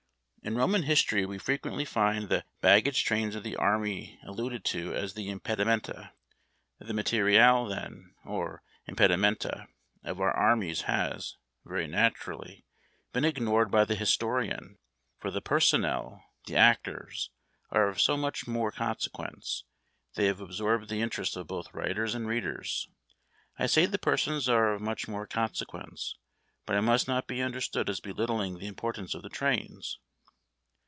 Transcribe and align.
In 0.43 0.55
Roman 0.55 0.81
history 0.83 1.23
we 1.23 1.37
frequently 1.37 1.85
find 1.85 2.27
the 2.27 2.45
bag 2.61 2.85
gage 2.85 3.05
trains 3.05 3.35
of 3.35 3.43
the 3.43 3.55
army 3.55 4.19
alluded 4.25 4.65
to 4.65 4.91
as 4.91 5.13
the 5.13 5.29
impedimenta. 5.29 6.13
The 6.79 6.95
materiel., 6.95 7.67
then, 7.67 8.15
or 8.25 8.63
impedi^nenta., 8.89 9.67
of 10.03 10.19
our 10.19 10.31
armies 10.31 10.81
has, 10.87 11.37
very 11.63 11.85
naturally, 11.85 12.65
been 13.13 13.23
ignored 13.23 13.69
by 13.69 13.85
the 13.85 13.93
historian; 13.93 14.79
for 15.19 15.29
the 15.29 15.41
personnel, 15.41 16.23
the 16.47 16.55
actors, 16.57 17.29
are 17.69 17.87
of 17.87 18.01
so 18.01 18.17
much 18.17 18.47
more 18.47 18.71
consequence, 18.71 19.65
they 20.15 20.25
have 20.25 20.41
absorbed 20.41 20.89
the 20.89 21.03
interest 21.03 21.37
of 21.37 21.45
both 21.45 21.71
writers 21.71 22.15
and 22.15 22.27
readers. 22.27 22.89
I 23.59 23.67
say 23.67 23.85
the 23.85 23.99
persons 23.99 24.49
are 24.49 24.73
of 24.73 24.81
much 24.81 25.07
more 25.07 25.27
consequence, 25.27 26.15
but 26.65 26.75
I 26.75 26.81
must 26.81 27.07
not 27.07 27.27
be 27.27 27.43
understood 27.43 27.91
as 27.91 27.99
belittling 27.99 28.57
the 28.57 28.65
importance 28.67 29.13
of 29.13 29.21
the 29.21 29.29
trains. 29.29 29.99